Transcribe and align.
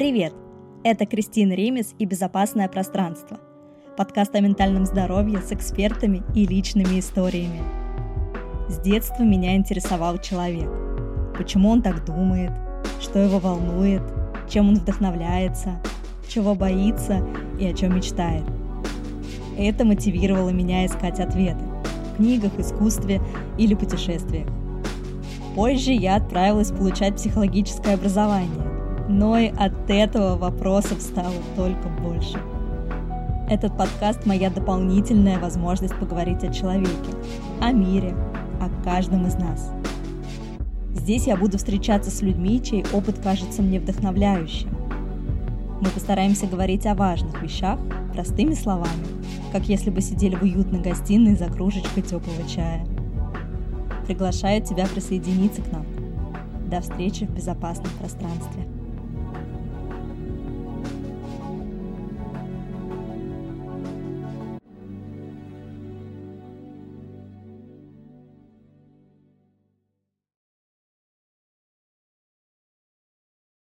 Привет! 0.00 0.32
Это 0.82 1.04
Кристина 1.04 1.52
Ремес 1.52 1.94
и 1.98 2.06
«Безопасное 2.06 2.68
пространство»– 2.68 3.38
подкаст 3.98 4.34
о 4.34 4.40
ментальном 4.40 4.86
здоровье 4.86 5.42
с 5.42 5.52
экспертами 5.52 6.22
и 6.34 6.46
личными 6.46 6.98
историями. 6.98 7.60
С 8.70 8.78
детства 8.78 9.24
меня 9.24 9.56
интересовал 9.56 10.16
человек. 10.16 10.70
Почему 11.36 11.68
он 11.68 11.82
так 11.82 12.06
думает, 12.06 12.50
что 12.98 13.18
его 13.18 13.40
волнует, 13.40 14.00
чем 14.48 14.70
он 14.70 14.76
вдохновляется, 14.76 15.82
чего 16.26 16.54
боится 16.54 17.22
и 17.60 17.66
о 17.66 17.74
чем 17.74 17.94
мечтает. 17.94 18.44
Это 19.58 19.84
мотивировало 19.84 20.48
меня 20.48 20.86
искать 20.86 21.20
ответы 21.20 21.62
в 22.14 22.16
книгах, 22.16 22.58
искусстве 22.58 23.20
или 23.58 23.74
путешествиях. 23.74 24.48
Позже 25.54 25.92
я 25.92 26.16
отправилась 26.16 26.70
получать 26.70 27.16
психологическое 27.16 27.96
образование, 27.96 28.69
но 29.10 29.36
и 29.36 29.48
от 29.48 29.72
этого 29.90 30.36
вопросов 30.36 31.02
стало 31.02 31.34
только 31.56 31.88
больше. 31.88 32.38
Этот 33.48 33.76
подкаст– 33.76 34.24
моя 34.24 34.50
дополнительная 34.50 35.40
возможность 35.40 35.98
поговорить 35.98 36.44
о 36.44 36.52
человеке, 36.52 37.10
о 37.60 37.72
мире, 37.72 38.14
о 38.60 38.70
каждом 38.84 39.26
из 39.26 39.34
нас. 39.34 39.72
Здесь 40.94 41.26
я 41.26 41.36
буду 41.36 41.58
встречаться 41.58 42.10
с 42.10 42.22
людьми, 42.22 42.62
чей 42.62 42.84
опыт 42.92 43.18
кажется 43.18 43.62
мне 43.62 43.80
вдохновляющим. 43.80 44.70
Мы 45.80 45.88
постараемся 45.88 46.46
говорить 46.46 46.86
о 46.86 46.94
важных 46.94 47.42
вещах 47.42 47.80
простыми 48.12 48.54
словами, 48.54 49.06
как 49.50 49.64
если 49.64 49.90
бы 49.90 50.00
сидели 50.02 50.36
в 50.36 50.42
уютной 50.42 50.80
гостиной 50.80 51.34
за 51.34 51.46
кружечкой 51.46 52.04
теплого 52.04 52.48
чая. 52.48 52.86
Приглашаю 54.06 54.62
тебя 54.62 54.86
присоединиться 54.86 55.62
к 55.62 55.72
нам. 55.72 55.84
До 56.70 56.80
встречи 56.80 57.26
в 57.26 57.30
безопасном 57.30 57.90
пространстве. 57.98 58.79